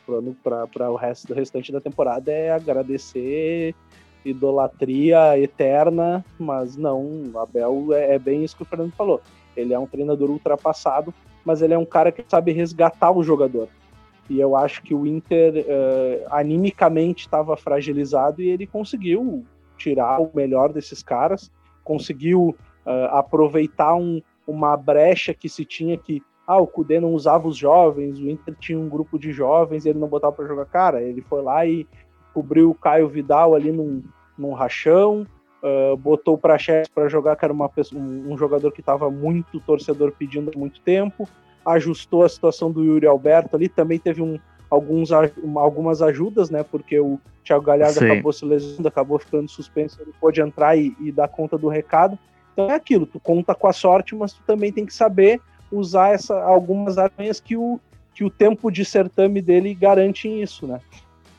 [0.73, 3.75] para o resto do restante da temporada é agradecer
[4.25, 9.21] idolatria eterna, mas não, Abel é, é, bem isso que o Fernando falou.
[9.57, 11.13] Ele é um treinador ultrapassado,
[11.45, 13.69] mas ele é um cara que sabe resgatar o jogador.
[14.31, 19.45] E eu acho que o Inter uh, animicamente estava fragilizado e ele conseguiu
[19.77, 21.51] tirar o melhor desses caras,
[21.83, 22.57] conseguiu
[22.87, 27.57] uh, aproveitar um, uma brecha que se tinha que ah, o Cudê não usava os
[27.57, 30.67] jovens, o Inter tinha um grupo de jovens e ele não botava para jogar.
[30.67, 31.87] Cara, ele foi lá e
[32.33, 34.03] cobriu o Caio Vidal ali num,
[34.37, 35.27] num rachão,
[35.63, 39.61] uh, botou o Praxedes para jogar, que era uma, um, um jogador que estava muito
[39.61, 41.29] torcedor pedindo há muito tempo,
[41.65, 44.39] ajustou a situação do Yuri Alberto ali, também teve um,
[44.73, 46.63] alguns, algumas ajudas, né?
[46.63, 48.11] Porque o Thiago Galhardo Sim.
[48.11, 52.19] acabou se lesionando, acabou ficando suspenso, ele pôde entrar e, e dar conta do recado.
[52.53, 55.41] Então é aquilo, tu conta com a sorte, mas tu também tem que saber
[55.71, 57.79] usar essa, algumas armas que o,
[58.15, 60.81] que o tempo de certame dele garante isso, né?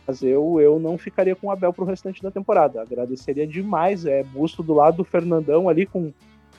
[0.06, 2.82] Mas eu, eu não ficaria com o Abel pro restante da temporada.
[2.82, 4.06] Agradeceria demais.
[4.06, 6.13] É busto do lado do Fernandão ali com um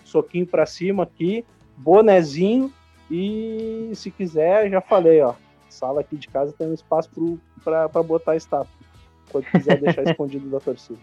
[0.05, 1.45] soquinho para cima aqui,
[1.77, 2.73] bonezinho.
[3.11, 5.35] E se quiser, já falei, ó.
[5.69, 7.11] Sala aqui de casa tem um espaço
[7.63, 8.69] para botar a estátua.
[9.31, 10.99] Quando quiser deixar escondido da torcida.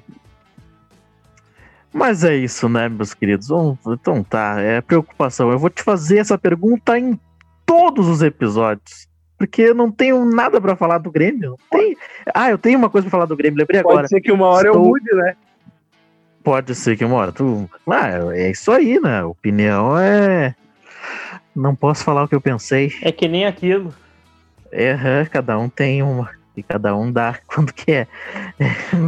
[1.93, 3.49] Mas é isso, né, meus queridos?
[3.85, 5.51] Então tá, é preocupação.
[5.51, 7.19] Eu vou te fazer essa pergunta em
[7.65, 9.10] todos os episódios
[9.41, 11.57] porque eu não tenho nada para falar do Grêmio.
[11.71, 11.97] Tem...
[12.31, 14.07] Ah, eu tenho uma coisa para falar do Grêmio, lembrei Pode agora.
[14.07, 14.83] Pode ser que uma hora Estou...
[14.83, 15.35] eu mude, né?
[16.43, 17.67] Pode ser que uma hora tu.
[17.89, 19.23] Ah, é isso aí, né?
[19.23, 20.53] Opinião é.
[21.55, 22.93] Não posso falar o que eu pensei.
[23.01, 23.91] É que nem aquilo.
[24.71, 26.29] É, cada um tem uma.
[26.55, 28.07] E cada um dá quando quer.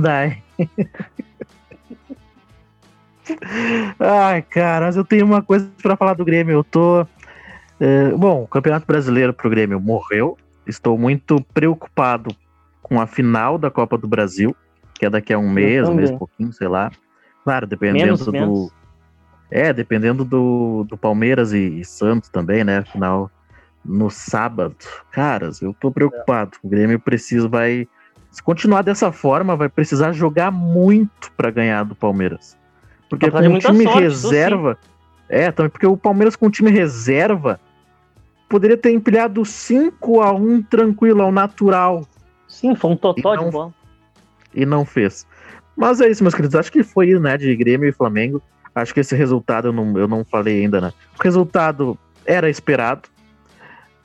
[0.01, 0.35] dá.
[3.99, 6.53] Ai, cara, mas eu tenho uma coisa para falar do Grêmio.
[6.53, 7.05] Eu tô
[7.79, 10.37] é, bom, o Campeonato Brasileiro pro Grêmio morreu.
[10.65, 12.33] Estou muito preocupado
[12.81, 14.55] com a final da Copa do Brasil,
[14.93, 16.91] que é daqui a um mês, um mês e pouquinho, sei lá.
[17.43, 18.31] Claro, dependendo menos, do.
[18.31, 18.71] Menos.
[19.51, 22.83] É, dependendo do, do Palmeiras e, e, Santos também, né?
[22.91, 23.29] Final
[23.83, 24.75] no sábado.
[25.11, 26.51] Caras, eu tô preocupado.
[26.63, 27.87] O Grêmio precisa, vai.
[28.31, 32.57] Se continuar dessa forma, vai precisar jogar muito para ganhar do Palmeiras.
[33.09, 34.77] Porque com um time sorte, reserva.
[35.29, 37.59] É, também porque o Palmeiras com um time reserva
[38.49, 42.05] poderia ter empilhado 5 a 1 tranquilo, ao natural.
[42.47, 43.73] Sim, foi um totó de bola.
[44.53, 45.25] E não fez.
[45.75, 46.55] Mas é isso, meus queridos.
[46.55, 48.41] Acho que foi, né, de Grêmio e Flamengo.
[48.75, 50.93] Acho que esse resultado eu não, eu não falei ainda, né?
[51.19, 53.09] O resultado era esperado.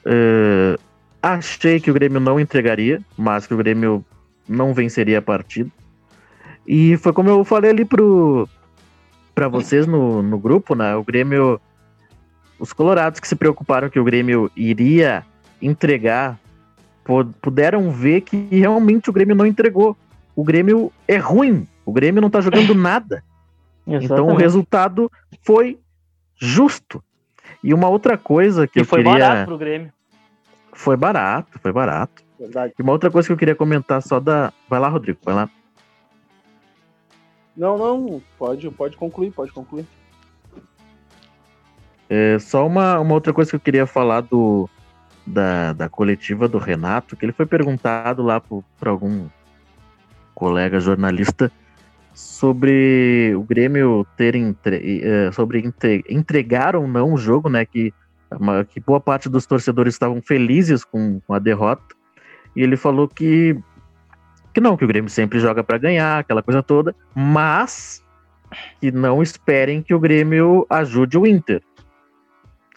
[0.06, 0.80] Uh,
[1.22, 4.04] achei que o Grêmio não entregaria, mas que o Grêmio
[4.48, 5.70] não venceria a partida.
[6.66, 8.48] E foi como eu falei ali pro
[9.38, 10.96] para vocês no, no grupo, né?
[10.96, 11.60] O Grêmio
[12.58, 15.24] os colorados que se preocuparam que o Grêmio iria
[15.62, 16.36] entregar
[17.40, 19.96] puderam ver que realmente o Grêmio não entregou.
[20.34, 21.66] O Grêmio é ruim.
[21.86, 23.22] O Grêmio não tá jogando nada.
[23.86, 25.10] Então o resultado
[25.42, 25.78] foi
[26.36, 27.02] justo.
[27.62, 29.20] E uma outra coisa que e eu foi queria.
[29.20, 29.92] barato pro Grêmio.
[30.72, 32.24] Foi barato, foi barato.
[32.38, 32.74] Verdade.
[32.76, 34.52] E uma outra coisa que eu queria comentar só da.
[34.68, 35.48] Vai lá, Rodrigo, vai lá.
[37.58, 39.84] Não, não, pode, pode concluir, pode concluir.
[42.08, 44.70] É, só uma, uma outra coisa que eu queria falar do,
[45.26, 48.40] da, da coletiva do Renato, que ele foi perguntado lá
[48.78, 49.26] para algum
[50.34, 51.50] colega jornalista
[52.14, 57.64] sobre o Grêmio ter entre, é, sobre entre, entregar ou não o jogo, né?
[57.64, 57.92] Que,
[58.68, 61.94] que boa parte dos torcedores estavam felizes com, com a derrota.
[62.56, 63.56] E ele falou que,
[64.58, 68.04] que não, que o Grêmio sempre joga para ganhar, aquela coisa toda, mas
[68.80, 71.62] que não esperem que o Grêmio ajude o Inter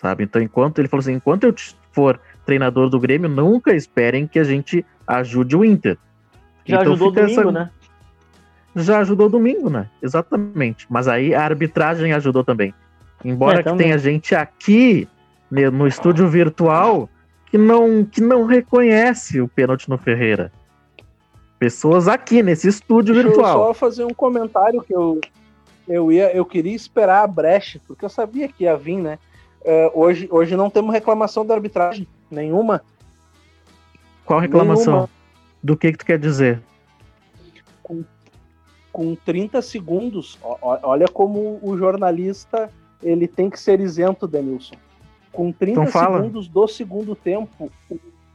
[0.01, 0.23] sabe?
[0.23, 1.53] Então, enquanto ele falou assim, enquanto eu
[1.91, 5.95] for treinador do Grêmio, nunca esperem que a gente ajude o Inter.
[6.65, 7.69] Já então, ajudou domingo, essa- né?
[8.75, 9.87] Já ajudou domingo, né?
[10.01, 10.87] Exatamente.
[10.89, 12.73] Mas aí a arbitragem ajudou também.
[13.23, 13.87] Embora É, que também.
[13.87, 15.07] tenha gente aqui
[15.51, 17.07] né, no estúdio virtual
[17.45, 20.51] que não, que não reconhece o pênalti no Ferreira.
[21.61, 23.67] Pessoas aqui nesse estúdio Deixa eu virtual.
[23.67, 25.21] só fazer um comentário que eu,
[25.87, 29.19] eu ia, eu queria esperar a brecha, porque eu sabia que ia vir, né?
[29.63, 32.81] É, hoje, hoje não temos reclamação da arbitragem, nenhuma.
[34.25, 34.85] Qual reclamação?
[34.93, 35.09] Nenhuma.
[35.61, 36.59] Do que, que tu quer dizer?
[38.91, 42.71] Com 30 segundos, ó- olha como o jornalista
[43.03, 44.73] ele tem que ser isento, Denilson.
[45.31, 47.71] Com 30 Então segundos do segundo tempo,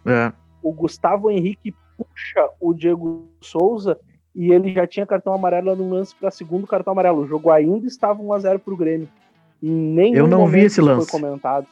[0.07, 3.99] É, o Gustavo Henrique puxa o Diego Souza
[4.35, 7.23] e ele já tinha cartão amarelo no lance para segundo cartão amarelo.
[7.23, 9.09] O jogo ainda estava 1x0 pro Grêmio.
[9.63, 11.11] Em nenhum Eu não vi esse lance.
[11.11, 11.67] foi comentado.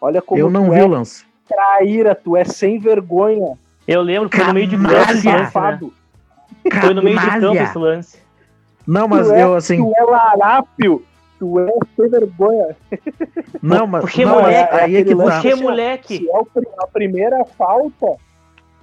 [0.00, 1.24] Olha como eu não vi é o lance.
[1.48, 5.12] traíra, tu é sem vergonha, Eu lembro que foi no meio de campo Canalha!
[5.12, 5.90] esse lance, né?
[6.80, 8.18] Foi no meio de campo esse lance.
[8.86, 9.76] Não, mas Tu é- eu assim.
[9.82, 11.04] Tu é larápio,
[11.38, 12.76] tu é sem vergonha.
[13.62, 14.00] Não, mas.
[14.02, 15.22] Porque não, mas moleque, aí é que tá.
[15.24, 16.46] Porque, moleque, Se é o
[16.82, 18.16] a primeira falta,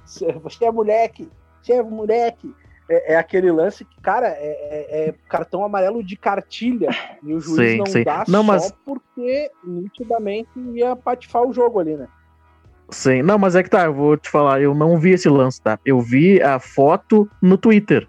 [0.05, 1.29] você é moleque,
[1.61, 2.53] você é moleque.
[2.87, 6.89] É, é aquele lance que, cara, é, é- é cartão amarelo de cartilha.
[7.23, 8.03] E o juiz Sim, não sim.
[8.03, 12.07] dá Não, só mas- porque nitidamente ia patifar o jogo ali, né?
[12.91, 15.59] Sim, não, mas é que tá, eu vou te falar, eu não vi esse lance,
[15.59, 15.79] tá?
[15.83, 18.07] Eu vi a foto no Twitter.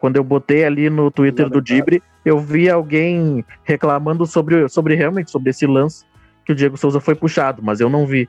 [0.00, 5.30] Quando eu botei ali no Twitter do Dibre, eu vi alguém reclamando sobre, sobre realmente
[5.30, 6.04] sobre esse lance
[6.44, 8.28] que o Diego Souza foi puxado, mas eu não vi.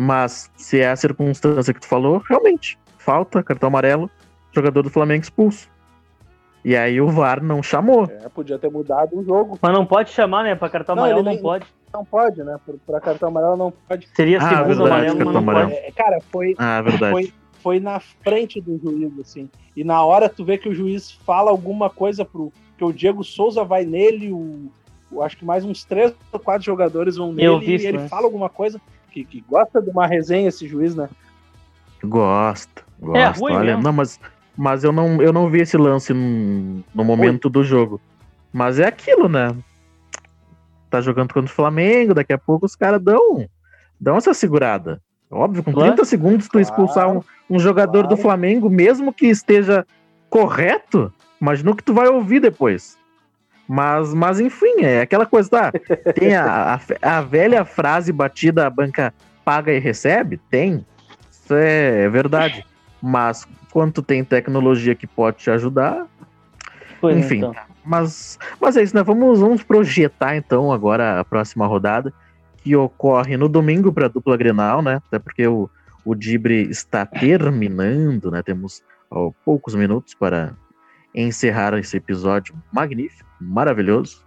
[0.00, 4.08] Mas se é a circunstância que tu falou, realmente, falta, cartão amarelo,
[4.52, 5.68] jogador do Flamengo expulso.
[6.64, 8.04] E aí o VAR não chamou.
[8.04, 9.58] É, podia ter mudado o jogo.
[9.60, 10.54] mas não pode chamar, né?
[10.54, 11.66] Pra cartão Não, amarelo não nem- pode.
[11.92, 12.56] Não pode, né?
[12.86, 14.06] Pra cartão amarelo não pode.
[14.14, 15.70] Seria Ah, segundo verdade, amarelo, mas cartão não amarelo.
[15.70, 15.80] pode.
[15.84, 17.12] É, cara, foi, Ah, verdade.
[17.12, 19.50] foi, foi na frente do juiz, assim.
[19.76, 22.52] E na hora tu vê que o juiz fala alguma coisa pro.
[22.76, 24.70] Que o Diego Souza vai nele, o,
[25.10, 28.08] o- acho que mais uns três ou quatro jogadores vão nele e isso, ele né?
[28.08, 28.80] fala alguma coisa
[29.10, 31.08] que, que gosta de uma resenha esse juiz, né?
[32.04, 33.18] Gosta, gosta.
[33.18, 33.82] É ruim Olha, mesmo.
[33.82, 34.20] não, mas,
[34.56, 38.00] mas eu, não, eu não vi esse lance no, no momento do jogo.
[38.52, 39.54] Mas é aquilo, né?
[40.90, 43.46] Tá jogando contra o Flamengo, daqui a pouco os caras dão,
[44.00, 45.00] dão essa segurada.
[45.30, 45.92] Óbvio, com Claro.
[45.92, 48.22] 30 segundos tu expulsar um, um jogador do claro.
[48.22, 49.86] Flamengo, mesmo que esteja
[50.30, 52.97] correto, imagina o que tu vai ouvir depois.
[53.68, 55.72] Mas, mas enfim, é aquela coisa, tá?
[56.14, 59.12] Tem a, a, a velha frase batida, a banca
[59.44, 60.40] paga e recebe?
[60.50, 60.86] Tem.
[61.30, 62.64] Isso é verdade.
[63.02, 66.06] Mas quanto tem tecnologia que pode te ajudar,
[67.00, 67.38] Pois é, enfim.
[67.38, 67.54] então.
[67.84, 69.02] mas, mas é isso, né?
[69.02, 72.12] Vamos, vamos projetar então agora a próxima rodada,
[72.62, 75.00] que ocorre no domingo para a dupla Grenal, né?
[75.06, 75.70] Até porque o,
[76.04, 78.42] o Dibre está terminando, né?
[78.42, 80.54] Temos ó, poucos minutos para
[81.14, 84.24] encerrar esse episódio magnífico, maravilhoso,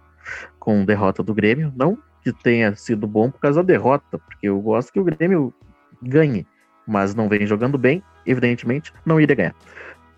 [0.58, 1.72] com derrota do Grêmio.
[1.76, 5.52] Não que tenha sido bom por causa da derrota, porque eu gosto que o Grêmio
[6.00, 6.46] ganhe,
[6.86, 9.54] mas não vem jogando bem, evidentemente, não iria ganhar.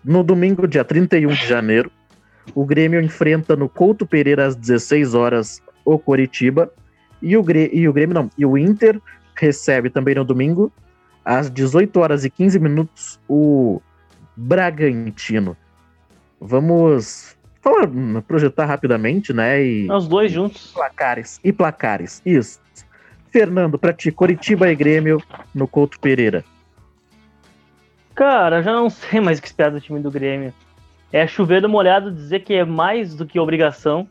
[0.03, 1.91] No domingo, dia 31 de janeiro,
[2.53, 6.71] o Grêmio enfrenta no Couto Pereira às 16 horas o Coritiba.
[7.21, 8.29] E o, Grê- e o Grêmio não.
[8.37, 9.01] E o Inter
[9.35, 10.71] recebe também no domingo,
[11.23, 13.81] às 18 horas e 15 minutos, o
[14.37, 15.57] Bragantino.
[16.39, 19.63] Vamos falar, hum, projetar rapidamente, né?
[19.63, 20.71] E Os dois juntos.
[20.73, 21.39] placares.
[21.43, 22.21] E placares.
[22.25, 22.59] Isso.
[23.31, 25.21] Fernando, pra ti, Coritiba e Grêmio
[25.53, 26.43] no Couto Pereira.
[28.13, 30.53] Cara, já não sei mais o que esperar do time do Grêmio.
[31.11, 34.07] É chover no molhado dizer que é mais do que obrigação.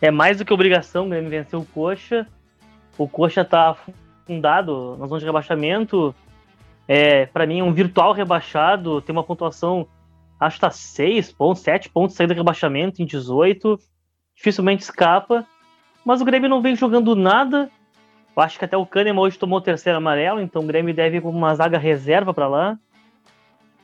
[0.00, 2.26] É mais do que obrigação o Grêmio vencer o Coxa.
[2.96, 3.76] O Coxa tá
[4.24, 6.14] afundado na zona de rebaixamento.
[6.88, 9.00] É, para mim, é um virtual rebaixado.
[9.00, 9.86] Tem uma pontuação,
[10.40, 13.78] acho que tá 6 pontos, 7 pontos saindo do rebaixamento em 18.
[14.34, 15.46] dificilmente escapa.
[16.04, 17.70] Mas o Grêmio não vem jogando nada.
[18.36, 21.16] Eu acho que até o Kahneman hoje tomou o terceiro amarelo, então o Grêmio deve
[21.16, 22.78] ir com uma zaga reserva para lá.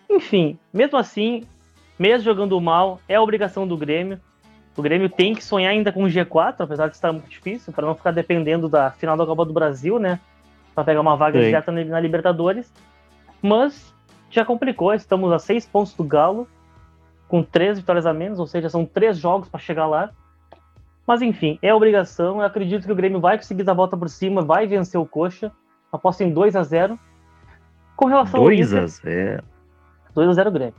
[0.08, 1.42] Enfim, mesmo assim,
[1.98, 4.20] mesmo jogando mal, é obrigação do Grêmio.
[4.76, 7.86] O Grêmio tem que sonhar ainda com o G4, apesar de estar muito difícil, para
[7.86, 10.18] não ficar dependendo da final da Copa do Brasil, né?
[10.74, 11.46] Para pegar uma vaga Sim.
[11.46, 12.72] direta na Libertadores.
[13.40, 13.93] Mas
[14.34, 16.48] já complicou, estamos a seis pontos do Galo,
[17.28, 20.10] com três vitórias a menos, ou seja, são três jogos para chegar lá.
[21.06, 22.40] Mas enfim, é obrigação.
[22.40, 25.06] Eu acredito que o Grêmio vai conseguir dar a volta por cima, vai vencer o
[25.06, 25.52] Coxa.
[25.92, 26.98] Aposto em 2 a 0
[27.96, 28.80] Com relação 2 ao Inter.
[28.80, 29.44] 2 a 0
[30.14, 30.74] 2 a 0 Grêmio.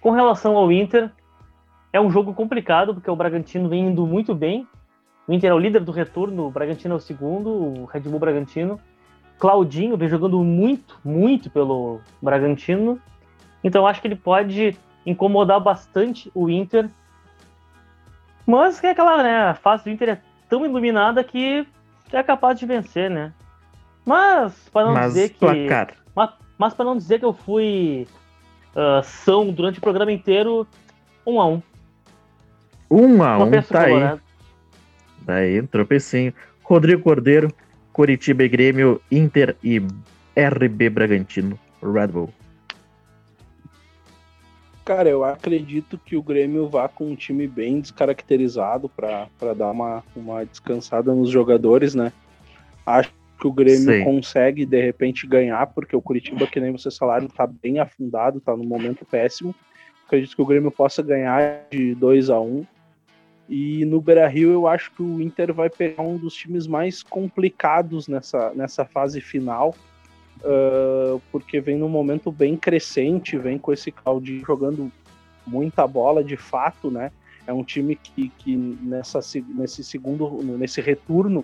[0.00, 1.10] Com relação ao Inter,
[1.92, 4.66] é um jogo complicado, porque o Bragantino vem indo muito bem.
[5.26, 8.18] O Inter é o líder do retorno, o Bragantino é o segundo, o Red Bull
[8.18, 8.80] Bragantino.
[9.38, 13.00] Claudinho vem jogando muito, muito pelo Bragantino.
[13.62, 16.88] Então acho que ele pode incomodar bastante o Inter.
[18.46, 19.42] Mas é aquela, né?
[19.48, 21.66] A fase do Inter é tão iluminada que
[22.12, 23.32] é capaz de vencer, né?
[24.04, 25.38] Mas, para não mas, dizer que.
[25.38, 25.94] Placar.
[26.14, 28.06] Mas, mas para não dizer que eu fui
[28.74, 30.66] uh, são durante o programa inteiro,
[31.26, 31.62] um a um.
[32.90, 34.18] Um a um, tá aí.
[35.26, 36.32] Tá aí, tropecinho.
[36.62, 37.52] Rodrigo Cordeiro,
[37.98, 39.78] Curitiba e Grêmio, Inter e
[40.36, 42.32] RB Bragantino, Red Bull.
[44.84, 50.04] Cara, eu acredito que o Grêmio vá com um time bem descaracterizado para dar uma,
[50.14, 52.12] uma descansada nos jogadores, né?
[52.86, 54.04] Acho que o Grêmio Sim.
[54.04, 58.56] consegue de repente ganhar, porque o Curitiba, que nem você falaram, está bem afundado, está
[58.56, 59.52] no momento péssimo.
[60.06, 62.66] Acredito que o Grêmio possa ganhar de 2 a 1 um.
[63.48, 67.02] E no Beira Rio eu acho que o Inter vai pegar um dos times mais
[67.02, 69.74] complicados nessa, nessa fase final,
[70.40, 74.92] uh, porque vem num momento bem crescente, vem com esse Claudinho jogando
[75.46, 77.10] muita bola de fato, né?
[77.46, 79.20] É um time que, que nessa,
[79.54, 81.42] nesse segundo, nesse retorno,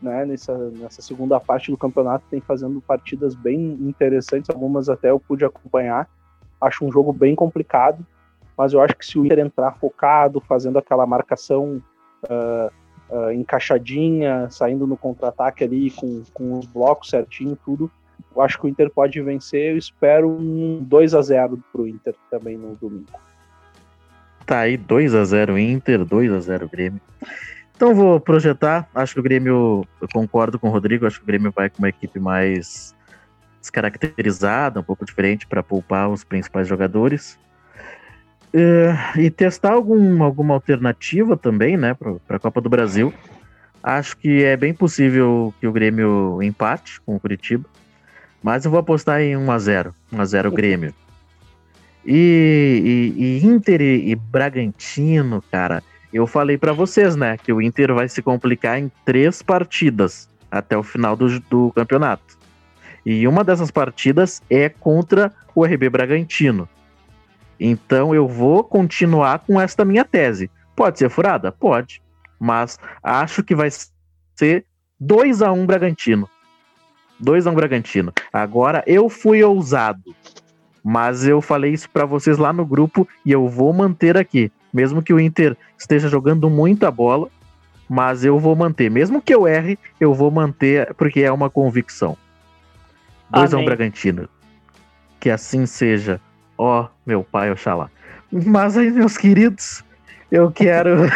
[0.00, 5.18] né, nessa, nessa segunda parte do campeonato, tem fazendo partidas bem interessantes, algumas até eu
[5.18, 6.08] pude acompanhar.
[6.60, 8.06] Acho um jogo bem complicado
[8.60, 11.82] mas eu acho que se o Inter entrar focado, fazendo aquela marcação
[12.24, 12.70] uh,
[13.08, 17.90] uh, encaixadinha, saindo no contra-ataque ali com, com os blocos certinho, tudo,
[18.36, 19.72] eu acho que o Inter pode vencer.
[19.72, 23.18] Eu espero um 2 a 0 pro Inter também no domingo.
[24.44, 27.00] Tá aí 2 a 0 Inter, 2 a 0 Grêmio.
[27.74, 31.26] Então vou projetar, acho que o Grêmio, eu concordo com o Rodrigo, acho que o
[31.26, 32.94] Grêmio vai com uma equipe mais
[33.58, 37.38] descaracterizada, um pouco diferente para poupar os principais jogadores.
[38.52, 43.14] Uh, e testar algum, alguma alternativa também, né, para a Copa do Brasil.
[43.82, 47.64] Acho que é bem possível que o Grêmio empate com o Curitiba,
[48.42, 49.92] mas eu vou apostar em 1x0.
[50.12, 50.94] 1x0 Grêmio.
[52.04, 55.82] E, e, e Inter e, e, Bragantino, cara,
[56.12, 60.76] eu falei para vocês, né, que o Inter vai se complicar em três partidas até
[60.76, 62.38] o final do, do campeonato.
[63.06, 66.68] E uma dessas partidas é contra o RB Bragantino.
[67.60, 70.50] Então eu vou continuar com esta minha tese.
[70.74, 71.52] Pode ser furada?
[71.52, 72.02] Pode.
[72.38, 73.68] Mas acho que vai
[74.34, 74.64] ser
[74.98, 76.28] 2 a 1 um Bragantino.
[77.20, 78.12] 2 a 1 um Bragantino.
[78.32, 80.14] Agora eu fui ousado.
[80.82, 84.50] Mas eu falei isso para vocês lá no grupo e eu vou manter aqui.
[84.72, 87.28] Mesmo que o Inter esteja jogando muita bola,
[87.86, 88.90] mas eu vou manter.
[88.90, 92.16] Mesmo que eu erre, eu vou manter, porque é uma convicção.
[93.30, 94.28] 2 a 1 um Bragantino.
[95.18, 96.18] Que assim seja.
[96.56, 97.90] Ó, oh, meu pai, Oxalá.
[98.30, 99.84] Mas aí, meus queridos,
[100.30, 101.08] eu quero.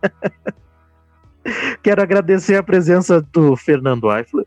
[1.82, 4.46] quero agradecer a presença do Fernando Eifler.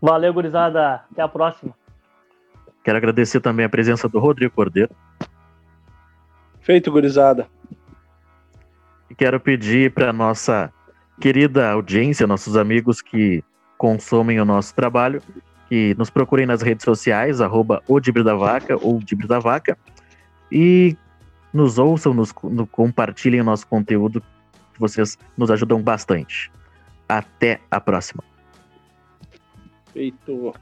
[0.00, 1.02] Valeu, gurizada.
[1.10, 1.74] Até a próxima.
[2.84, 4.94] Quero agradecer também a presença do Rodrigo Cordeiro.
[6.60, 7.48] Feito, gurizada.
[9.08, 10.70] E quero pedir para nossa
[11.18, 13.42] querida audiência, nossos amigos que
[13.78, 15.22] consomem o nosso trabalho,
[15.68, 19.76] que nos procurem nas redes sociais, arroba o da Vaca ou Dibre da Vaca,
[20.50, 20.96] e
[21.52, 24.20] nos ouçam, nos, no, compartilhem o nosso conteúdo,
[24.72, 26.50] que vocês nos ajudam bastante.
[27.08, 28.22] Até a próxima.
[29.92, 30.52] Feito.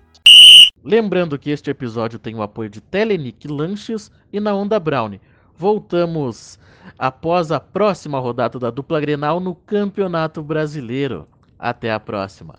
[0.83, 5.19] Lembrando que este episódio tem o apoio de Telenic Lanches e na Onda Brown.
[5.57, 6.59] Voltamos
[6.99, 11.27] após a próxima rodada da dupla Grenal no Campeonato Brasileiro.
[11.59, 12.57] Até a próxima.